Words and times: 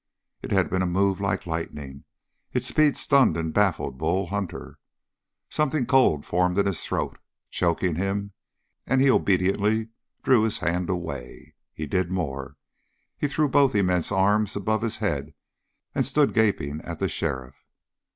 It 0.41 0.49
had 0.51 0.71
been 0.71 0.81
a 0.81 0.87
move 0.87 1.21
like 1.21 1.45
lightning. 1.45 2.05
Its 2.53 2.65
speed 2.65 2.97
stunned 2.97 3.37
and 3.37 3.53
baffled 3.53 3.99
Bull 3.99 4.25
Hunter. 4.25 4.79
Something 5.47 5.85
cold 5.85 6.25
formed 6.25 6.57
in 6.57 6.65
his 6.65 6.81
throat, 6.83 7.19
choking 7.51 7.97
him, 7.97 8.33
and 8.87 8.99
he 8.99 9.11
obediently 9.11 9.89
drew 10.23 10.41
his 10.41 10.57
hand 10.57 10.89
away. 10.89 11.53
He 11.71 11.85
did 11.85 12.09
more. 12.09 12.55
He 13.15 13.27
threw 13.27 13.47
both 13.47 13.75
immense 13.75 14.11
arms 14.11 14.55
above 14.55 14.81
his 14.81 14.97
head 14.97 15.35
and 15.93 16.03
stood 16.03 16.33
gaping 16.33 16.81
at 16.81 16.97
the 16.97 17.07
sheriff. 17.07 17.63